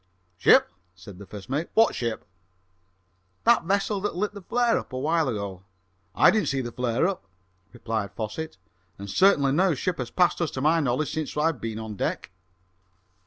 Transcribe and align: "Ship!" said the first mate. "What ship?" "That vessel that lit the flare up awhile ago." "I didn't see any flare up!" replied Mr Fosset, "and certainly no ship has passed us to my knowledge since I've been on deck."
"Ship!" 0.35 0.67
said 0.95 1.19
the 1.19 1.27
first 1.27 1.47
mate. 1.47 1.69
"What 1.75 1.93
ship?" 1.93 2.25
"That 3.43 3.65
vessel 3.65 4.01
that 4.01 4.15
lit 4.15 4.33
the 4.33 4.41
flare 4.41 4.79
up 4.79 4.91
awhile 4.93 5.29
ago." 5.29 5.63
"I 6.15 6.31
didn't 6.31 6.47
see 6.47 6.57
any 6.57 6.71
flare 6.71 7.07
up!" 7.07 7.27
replied 7.71 8.13
Mr 8.15 8.15
Fosset, 8.15 8.57
"and 8.97 9.07
certainly 9.11 9.51
no 9.51 9.75
ship 9.75 9.99
has 9.99 10.09
passed 10.09 10.41
us 10.41 10.49
to 10.57 10.59
my 10.61 10.79
knowledge 10.79 11.13
since 11.13 11.37
I've 11.37 11.61
been 11.61 11.77
on 11.77 11.97
deck." 11.97 12.31